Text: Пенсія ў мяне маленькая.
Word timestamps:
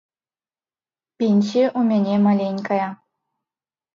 Пенсія 1.23 1.67
ў 1.69 1.81
мяне 1.91 2.15
маленькая. 2.27 2.87